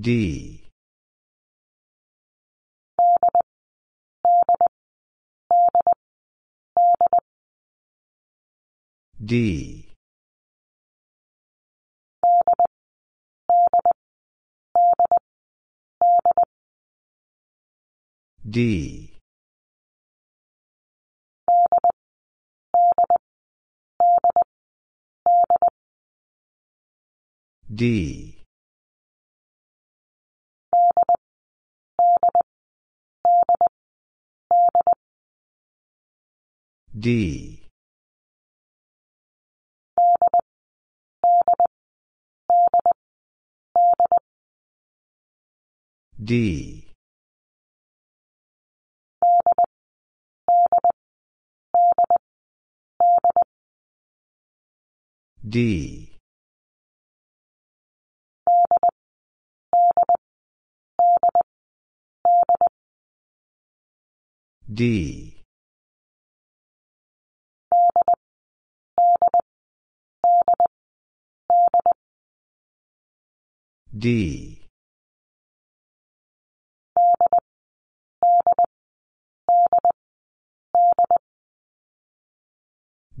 [0.00, 0.62] D.
[9.20, 9.88] D.
[18.48, 19.18] D.
[27.68, 28.37] D.
[36.98, 37.60] D.
[46.18, 46.84] D.
[55.48, 56.18] D.
[64.68, 65.27] D.
[73.96, 74.58] D.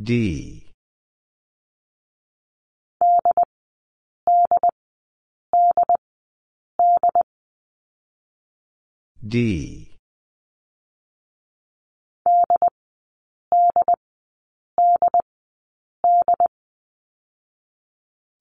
[0.00, 0.64] D.
[9.26, 9.98] D.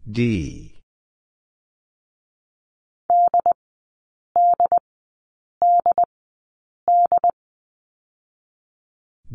[0.09, 0.76] D.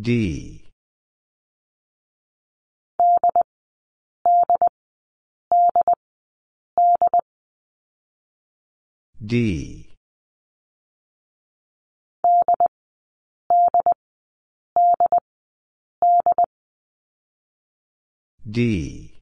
[0.01, 0.65] D.
[9.25, 9.87] D.
[18.51, 19.21] D.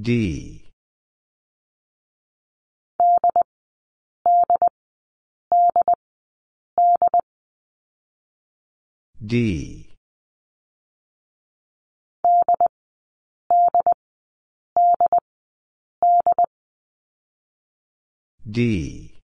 [0.00, 0.67] D.
[9.24, 9.86] D.
[18.48, 19.14] D.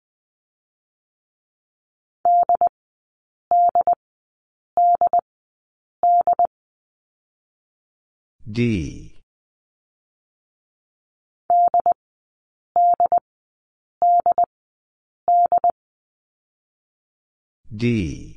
[8.46, 9.14] D.
[17.74, 18.33] D.